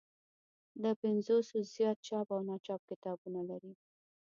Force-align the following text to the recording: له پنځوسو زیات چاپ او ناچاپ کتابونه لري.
له 0.81 0.91
پنځوسو 1.01 1.57
زیات 1.73 1.97
چاپ 2.07 2.27
او 2.35 2.41
ناچاپ 2.49 2.81
کتابونه 2.89 3.41
لري. 3.49 3.73